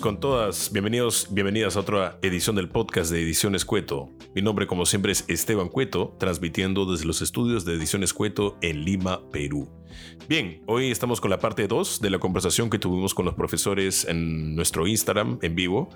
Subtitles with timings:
[0.00, 0.70] con todas.
[0.72, 4.10] Bienvenidos, bienvenidas a otra edición del podcast de Ediciones Cueto.
[4.32, 8.84] Mi nombre, como siempre, es Esteban Cueto, transmitiendo desde los estudios de Ediciones Cueto en
[8.84, 9.68] Lima, Perú.
[10.28, 14.04] Bien, hoy estamos con la parte 2 de la conversación que tuvimos con los profesores
[14.04, 15.88] en nuestro Instagram en vivo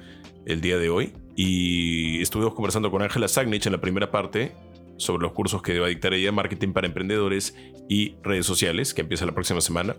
[0.47, 1.13] el día de hoy.
[1.37, 4.53] Y estuvimos conversando con Ángela Sagnich en la primera parte
[4.97, 7.57] sobre los cursos que va a dictar ella, Marketing para Emprendedores
[7.89, 9.97] y Redes Sociales, que empieza la próxima semana.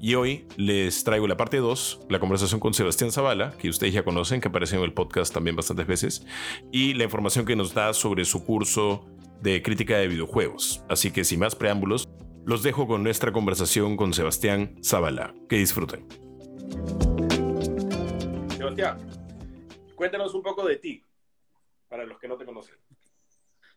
[0.00, 4.04] Y hoy les traigo la parte 2, la conversación con Sebastián Zavala, que ustedes ya
[4.04, 6.26] conocen, que apareció en el podcast también bastantes veces,
[6.70, 9.06] y la información que nos da sobre su curso
[9.40, 10.84] de crítica de videojuegos.
[10.88, 12.08] Así que sin más preámbulos,
[12.44, 15.34] los dejo con nuestra conversación con Sebastián Zavala.
[15.48, 16.06] Que disfruten.
[18.56, 18.98] Sebastián,
[19.94, 21.04] cuéntanos un poco de ti,
[21.88, 22.76] para los que no te conocen.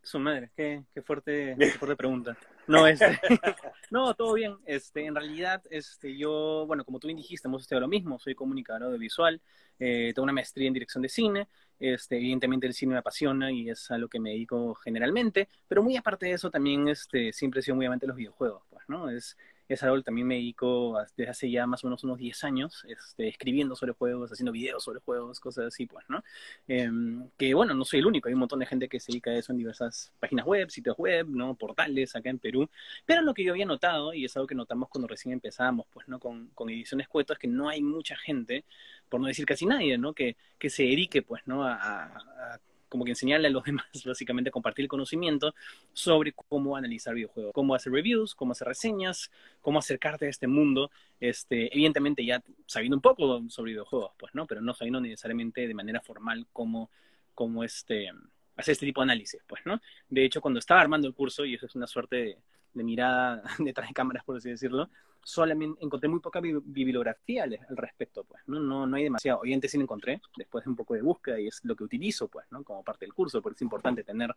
[0.06, 2.38] Su madre, qué, qué fuerte, qué fuerte pregunta.
[2.68, 3.06] No, este,
[3.90, 4.56] no, todo bien.
[4.68, 8.20] Este, en realidad, este, yo, bueno, como tú bien dijiste, hemos estudiado lo mismo.
[8.20, 9.42] Soy comunicador audiovisual,
[9.80, 11.48] eh, tengo una maestría en dirección de cine.
[11.80, 15.50] Este, evidentemente el cine me apasiona y es a lo que me dedico generalmente.
[15.68, 18.62] Pero muy aparte de eso, también, este, siempre he sido muy amante de los videojuegos,
[18.70, 19.10] pues, ¿no?
[19.10, 19.36] Es,
[19.68, 22.86] es algo que también me dedico desde hace ya más o menos unos 10 años,
[22.88, 26.24] este, escribiendo sobre juegos, haciendo videos sobre juegos, cosas así, pues, ¿no?
[26.68, 29.32] Em, que bueno, no soy el único, hay un montón de gente que se dedica
[29.32, 31.56] a eso en diversas páginas web, sitios web, ¿no?
[31.56, 32.70] Portales acá en Perú.
[33.06, 36.08] Pero lo que yo había notado, y es algo que notamos cuando recién empezamos, pues,
[36.08, 36.20] ¿no?
[36.20, 38.66] Con, con ediciones cueto, es que no hay mucha gente,
[39.10, 40.14] por no decir casi nadie, ¿no?
[40.14, 41.64] Que, que se dedique, pues, ¿no?
[41.64, 42.60] a, a
[42.96, 45.54] como que enseñarle a los demás, básicamente compartir el conocimiento
[45.92, 49.30] sobre cómo analizar videojuegos, cómo hacer reviews, cómo hacer reseñas,
[49.60, 54.48] cómo acercarte a este mundo, este, evidentemente ya sabiendo un poco sobre videojuegos, pues, ¿no?
[54.48, 56.90] Pero no sabiendo necesariamente de manera formal cómo,
[57.34, 58.10] cómo este,
[58.56, 59.82] hacer este tipo de análisis, pues, ¿no?
[60.08, 62.38] De hecho, cuando estaba armando el curso, y eso es una suerte de,
[62.76, 64.90] de mirada detrás de cámaras, por así decirlo,
[65.26, 68.60] solamente encontré muy poca bibliografía al, respecto, pues, ¿no?
[68.60, 68.86] ¿no?
[68.86, 69.40] No hay demasiado.
[69.40, 72.28] Obviamente sí lo encontré, después de un poco de búsqueda, y es lo que utilizo,
[72.28, 72.64] pues, ¿no?
[72.64, 74.36] Como parte del curso, porque es importante tener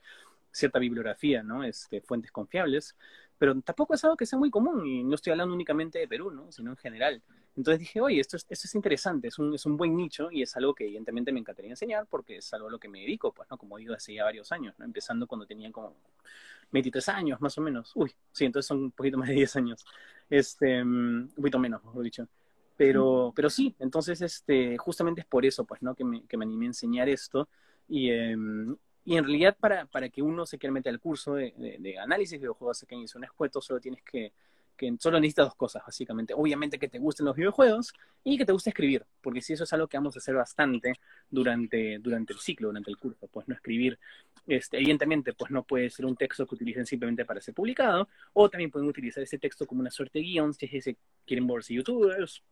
[0.51, 1.63] cierta bibliografía, ¿no?
[1.63, 2.97] Este, fuentes confiables,
[3.37, 6.31] pero tampoco es algo que sea muy común, y no estoy hablando únicamente de Perú,
[6.31, 6.51] ¿no?
[6.51, 7.23] Sino en general.
[7.55, 10.41] Entonces dije, oye, esto es, esto es interesante, es un, es un buen nicho, y
[10.41, 13.33] es algo que evidentemente me encantaría enseñar, porque es algo a lo que me dedico,
[13.33, 13.59] pues, ¿no?
[13.59, 14.87] Como digo, hace ya varios años, ¿no?
[14.87, 15.95] Empezando cuando tenía como
[16.71, 17.93] 23 años, más o menos.
[17.95, 19.85] Uy, sí, entonces son un poquito más de 10 años.
[20.29, 22.29] Este, mm, un poquito menos, mejor dicho.
[22.77, 25.95] Pero, pero sí, entonces, este, justamente es por eso, pues, ¿no?
[25.95, 27.49] Que me, que me animé a enseñar esto.
[27.89, 31.53] Y, em, y en realidad, para, para que uno se quiera meter al curso de,
[31.57, 34.33] de, análisis de videojuegos aquí en un Escueto, solo tienes que
[34.79, 36.33] que solo necesitas dos cosas, básicamente.
[36.35, 37.93] Obviamente que te gusten los videojuegos
[38.25, 40.95] y que te guste escribir, porque si eso es algo que vamos a hacer bastante
[41.29, 43.99] durante, durante el ciclo, durante el curso, pues no escribir,
[44.47, 48.49] este, evidentemente, pues no puede ser un texto que utilicen simplemente para ser publicado, o
[48.49, 50.97] también pueden utilizar ese texto como una suerte de guion, si se
[51.27, 52.43] quieren volverse youtubers,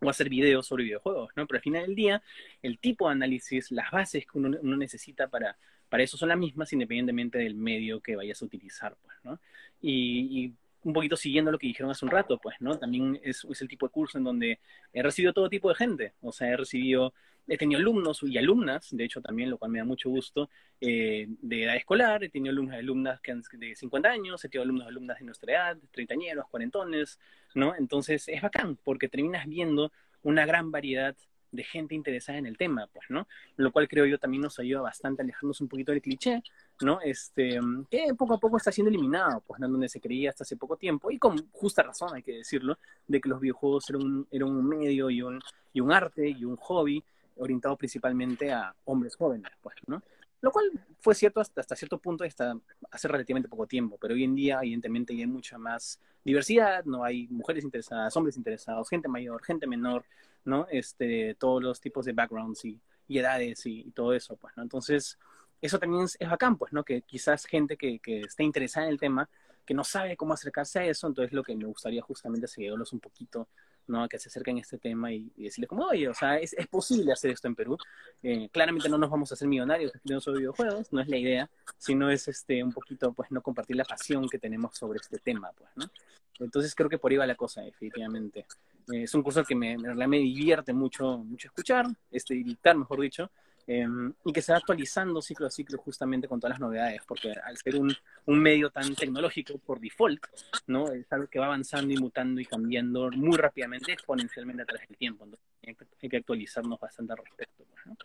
[0.00, 1.46] o hacer videos sobre videojuegos, ¿no?
[1.46, 2.22] Pero al final del día,
[2.62, 6.72] el tipo de análisis, las bases que uno, necesita para, para eso son las mismas,
[6.72, 9.40] independientemente del medio que vayas a utilizar, pues, ¿no?
[9.80, 10.54] Y, y
[10.86, 12.78] un poquito siguiendo lo que dijeron hace un rato, pues, ¿no?
[12.78, 14.60] También es, es, el tipo de curso en donde
[14.92, 17.12] he recibido todo tipo de gente, o sea, he recibido,
[17.48, 20.48] he tenido alumnos y alumnas, de hecho también, lo cual me da mucho gusto,
[20.80, 24.62] eh, de edad escolar, he tenido alumnos y alumnas que de 50 años, he tenido
[24.62, 27.18] alumnos y alumnas de nuestra edad, treintañeros, cuarentones,
[27.56, 27.74] ¿no?
[27.74, 29.90] Entonces es bacán, porque terminas viendo
[30.22, 31.16] una gran variedad
[31.56, 33.26] de gente interesada en el tema, pues, ¿no?
[33.56, 36.42] Lo cual creo yo también nos ayuda bastante a alejarnos un poquito del cliché,
[36.82, 37.00] ¿no?
[37.00, 37.58] Este,
[37.90, 39.68] que poco a poco está siendo eliminado, pues, ¿no?
[39.68, 42.78] Donde se creía hasta hace poco tiempo, y con justa razón, hay que decirlo,
[43.08, 45.40] de que los videojuegos eran un, eran un medio y un,
[45.72, 47.02] y un arte y un hobby
[47.38, 50.02] orientado principalmente a hombres jóvenes, pues, ¿no?
[50.40, 50.70] Lo cual
[51.00, 52.58] fue cierto hasta, hasta cierto punto hasta
[52.90, 57.26] hace relativamente poco tiempo, pero hoy en día evidentemente hay mucha más diversidad, no hay
[57.28, 60.04] mujeres interesadas, hombres interesados, gente mayor, gente menor,
[60.44, 60.66] ¿no?
[60.70, 64.62] Este, todos los tipos de backgrounds y, edades y, todo eso, pues, ¿no?
[64.62, 65.18] Entonces,
[65.60, 66.84] eso también es, bacán, pues, ¿no?
[66.84, 69.28] Que quizás gente que, que esté interesada en el tema,
[69.64, 73.00] que no sabe cómo acercarse a eso, entonces lo que me gustaría justamente es un
[73.00, 73.48] poquito
[73.88, 74.08] ¿no?
[74.08, 77.12] que se acerquen a este tema y, decirles como, oye, o sea, es, es posible
[77.12, 77.78] hacer esto en Perú.
[78.22, 81.50] Eh, claramente no nos vamos a hacer millonarios escribiendo sobre videojuegos, no es la idea,
[81.78, 85.50] sino es este, un poquito, pues, no compartir la pasión que tenemos sobre este tema,
[85.56, 85.90] pues, ¿no?
[86.38, 88.46] Entonces creo que por ahí va la cosa, definitivamente.
[88.92, 93.00] Eh, es un curso que me, me, me divierte mucho, mucho escuchar, este, dictar, mejor
[93.00, 93.30] dicho,
[93.68, 97.32] Em, y que se va actualizando ciclo a ciclo justamente con todas las novedades, porque
[97.32, 97.92] al ser un,
[98.26, 100.24] un, medio tan tecnológico por default,
[100.68, 100.92] ¿no?
[100.92, 104.96] Es algo que va avanzando y mutando y cambiando muy rápidamente, exponencialmente a través del
[104.96, 105.26] tiempo.
[105.62, 107.64] Entonces hay que actualizarnos bastante al respecto.
[107.64, 107.96] Pues, ¿no?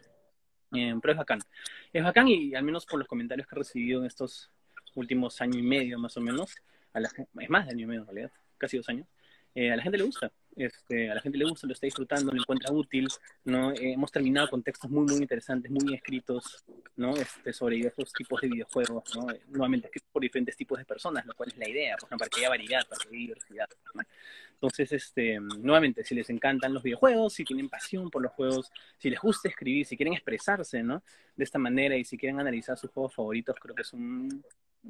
[0.72, 1.40] Em, pero es bacán.
[1.94, 4.50] Es bacán y al menos por los comentarios que he recibido en estos
[4.96, 6.56] últimos años y medio más o menos,
[6.94, 7.10] a la,
[7.40, 9.08] es más de año y medio en realidad, casi dos años,
[9.54, 10.32] eh, a la gente le gusta.
[10.56, 13.08] Este, a la gente le gusta, lo está disfrutando, lo encuentra útil,
[13.46, 13.72] ¿no?
[13.72, 16.64] Eh, hemos terminado con textos muy, muy interesantes, muy escritos,
[16.96, 17.16] ¿no?
[17.16, 19.28] Este, sobre diversos tipos de videojuegos, ¿no?
[19.50, 22.30] Nuevamente escritos por diferentes tipos de personas, lo cual es la idea, por ejemplo, para
[22.30, 23.70] que haya variedad, para que haya diversidad,
[24.62, 29.10] Entonces, este, nuevamente, si les encantan los videojuegos, si tienen pasión por los juegos, si
[29.10, 31.04] les gusta escribir, si quieren expresarse, ¿no?
[31.36, 34.44] De esta manera y si quieren analizar sus juegos favoritos, creo que es un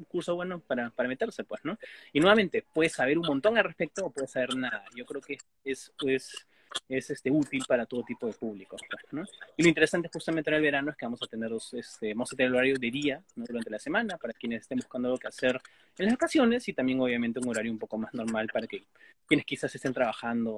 [0.10, 1.80] curso bueno para, para meterse, pues, ¿no?
[2.12, 4.84] Y nuevamente, puedes saber un montón al respecto o puedes saber nada.
[4.94, 6.48] Yo creo que es, es,
[6.88, 8.78] es este, útil para todo tipo de público,
[9.12, 9.24] ¿no?
[9.58, 12.36] Y lo interesante justamente en el verano es que vamos a tener, este, vamos a
[12.36, 15.60] tener el horario de día durante la semana para quienes estén buscando algo que hacer
[15.98, 18.84] en las vacaciones y también obviamente un horario un poco más normal para que
[19.28, 20.58] quienes quizás estén trabajando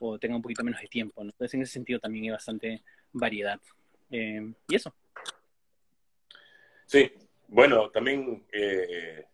[0.00, 1.22] o, tengan un poquito menos de tiempo.
[1.22, 2.82] Entonces en ese sentido también hay bastante
[3.12, 3.60] variedad.
[4.10, 4.94] Eh, y eso.
[6.86, 7.12] Sí,
[7.48, 9.26] bueno, también eh,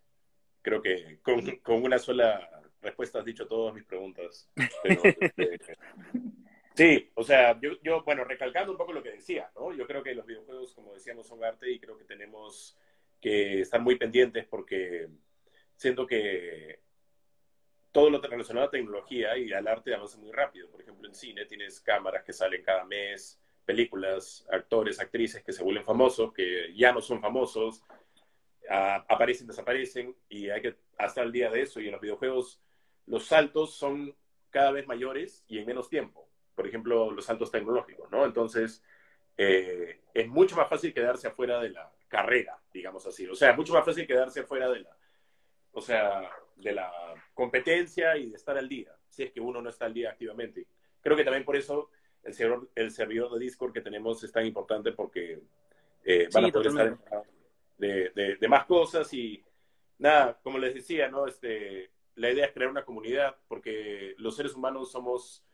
[0.62, 2.55] creo que con, una sola
[2.86, 4.48] respuesta has dicho todas mis preguntas.
[4.84, 5.58] Este,
[6.74, 9.72] sí, o sea, yo, yo, bueno, recalcando un poco lo que decía, ¿no?
[9.74, 12.76] Yo creo que los videojuegos, como decíamos, son arte y creo que tenemos
[13.20, 15.08] que estar muy pendientes porque
[15.76, 16.80] siento que
[17.92, 20.68] todo lo relacionado a tecnología y al arte avanza muy rápido.
[20.70, 25.62] Por ejemplo, en cine tienes cámaras que salen cada mes, películas, actores, actrices que se
[25.62, 27.82] vuelven famosos, que ya no son famosos,
[28.68, 31.80] aparecen, desaparecen y hay que hasta el día de eso.
[31.80, 32.60] Y en los videojuegos
[33.06, 34.14] los saltos son
[34.50, 36.28] cada vez mayores y en menos tiempo.
[36.54, 38.24] Por ejemplo, los saltos tecnológicos, ¿no?
[38.24, 38.82] Entonces,
[39.36, 43.26] eh, es mucho más fácil quedarse afuera de la carrera, digamos así.
[43.26, 44.96] O sea, mucho más fácil quedarse afuera de la,
[45.72, 46.90] o sea, de la
[47.34, 50.66] competencia y de estar al día, si es que uno no está al día activamente.
[51.02, 51.90] Creo que también por eso
[52.22, 55.40] el servidor, el servidor de Discord que tenemos es tan importante porque
[56.04, 56.98] eh, van a poder estar
[57.76, 59.44] de, de, más cosas y
[59.98, 61.26] nada, como les decía, ¿no?
[61.26, 65.44] Este, la idea es crear una comunidad porque los seres humanos somos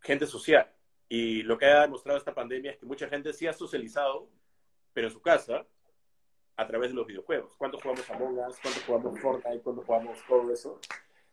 [0.00, 0.72] gente social
[1.08, 4.30] y lo que ha demostrado esta pandemia es que mucha gente sí ha socializado,
[4.92, 5.66] pero en su casa,
[6.56, 7.56] a través de los videojuegos.
[7.56, 8.58] ¿Cuántos jugamos Among Us?
[8.60, 9.62] ¿Cuántos jugamos Fortnite?
[9.62, 10.80] ¿Cuántos jugamos todo eso?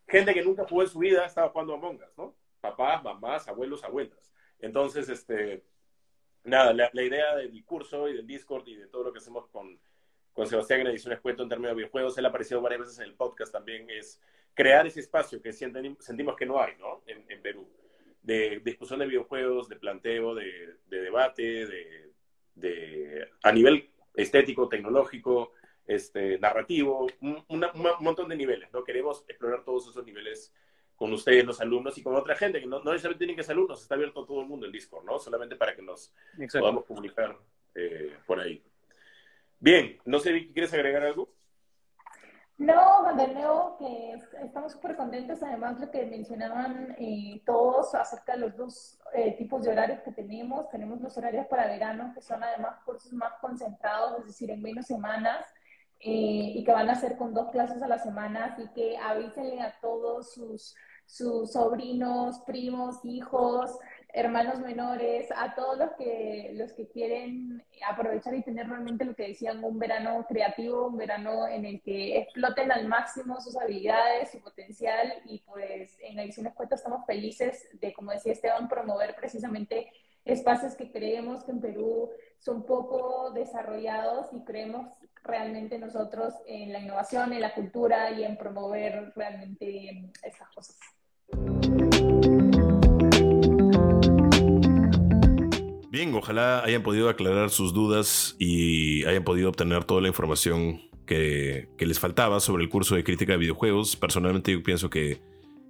[0.07, 2.35] Gente que nunca jugó en su vida estaba jugando Among Us, ¿no?
[2.59, 4.33] Papás, mamás, abuelos, abuelas.
[4.59, 5.63] Entonces, este,
[6.43, 9.47] nada, la, la idea del curso y del Discord y de todo lo que hacemos
[9.47, 9.79] con
[10.33, 13.05] con Sebastián en Ediciones Cuento en términos de videojuegos, él ha aparecido varias veces en
[13.05, 14.21] el podcast también, es
[14.53, 17.03] crear ese espacio que sentimos que no hay, ¿no?
[17.07, 17.67] En, Perú,
[18.21, 22.11] de discusión de videojuegos, de planteo, de, debate,
[22.55, 25.53] de, a nivel estético, tecnológico,
[25.85, 27.45] este, narrativo, un,
[27.99, 28.83] montón de niveles, ¿no?
[28.83, 30.53] Queremos explorar todos esos niveles
[30.95, 33.53] con ustedes, los alumnos, y con otra gente, que no, no necesariamente tienen que ser
[33.53, 35.17] alumnos, está abierto a todo el mundo el Discord, ¿no?
[35.19, 36.13] Solamente para que nos
[36.51, 37.35] podamos comunicar
[37.73, 38.61] eh, por ahí.
[39.61, 41.29] Bien, no sé, Vicky, ¿quieres agregar algo?
[42.57, 45.43] No, nuevo, que estamos súper contentos.
[45.43, 50.13] Además, lo que mencionaban eh, todos acerca de los dos eh, tipos de horarios que
[50.13, 50.67] tenemos.
[50.69, 54.87] Tenemos los horarios para verano, que son además cursos más concentrados, es decir, en menos
[54.87, 55.45] semanas,
[55.99, 58.45] eh, y que van a ser con dos clases a la semana.
[58.45, 60.75] Así que avísenle a todos sus
[61.05, 63.77] sobrinos, primos, hijos,
[64.13, 69.29] hermanos menores, a todos los que, los que quieren aprovechar y tener realmente lo que
[69.29, 74.41] decían, un verano creativo, un verano en el que exploten al máximo sus habilidades, su
[74.41, 79.91] potencial y pues en Ediciones Cuentas estamos felices de, como decía Esteban, promover precisamente
[80.25, 84.87] espacios que creemos que en Perú son poco desarrollados y creemos
[85.23, 90.77] realmente nosotros en la innovación, en la cultura y en promover realmente estas cosas.
[96.31, 101.99] Ojalá hayan podido aclarar sus dudas y hayan podido obtener toda la información que, les
[101.99, 103.97] faltaba sobre el curso de crítica de videojuegos.
[103.97, 105.21] Personalmente yo pienso que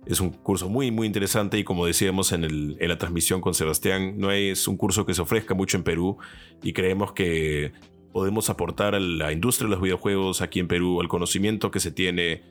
[0.05, 4.19] es un curso muy, muy interesante y como decíamos en, el, la transmisión con Sebastián,
[4.19, 6.19] no es un curso que se ofrezca mucho en Perú
[6.61, 7.71] y creemos que
[8.13, 11.91] podemos aportar a la industria de los videojuegos aquí en Perú, al conocimiento que se
[11.91, 12.43] tiene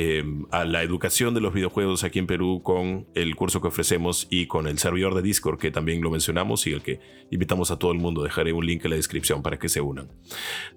[0.00, 4.28] Em, a la educación de los videojuegos aquí en Perú con el curso que ofrecemos
[4.30, 7.00] y con el servidor de Discord que también lo mencionamos y el que
[7.32, 8.22] invitamos a todo el mundo.
[8.22, 10.08] Dejaré un link en la descripción para que se unan.